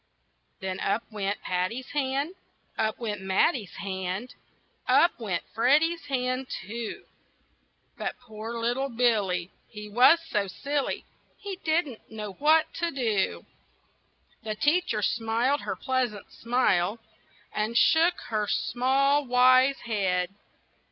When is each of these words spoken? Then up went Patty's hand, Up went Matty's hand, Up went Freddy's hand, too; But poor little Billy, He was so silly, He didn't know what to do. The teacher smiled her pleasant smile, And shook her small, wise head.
Then 0.61 0.79
up 0.79 1.03
went 1.11 1.43
Patty's 1.43 1.89
hand, 1.91 2.33
Up 2.75 2.97
went 2.97 3.21
Matty's 3.21 3.75
hand, 3.75 4.33
Up 4.87 5.19
went 5.19 5.43
Freddy's 5.53 6.05
hand, 6.05 6.47
too; 6.49 7.05
But 7.99 8.19
poor 8.19 8.57
little 8.59 8.89
Billy, 8.89 9.51
He 9.67 9.87
was 9.89 10.17
so 10.27 10.47
silly, 10.47 11.05
He 11.37 11.57
didn't 11.57 12.09
know 12.11 12.31
what 12.33 12.73
to 12.79 12.89
do. 12.89 13.45
The 14.41 14.55
teacher 14.55 15.03
smiled 15.03 15.61
her 15.61 15.75
pleasant 15.75 16.31
smile, 16.33 16.97
And 17.53 17.77
shook 17.77 18.21
her 18.29 18.47
small, 18.47 19.23
wise 19.27 19.81
head. 19.81 20.33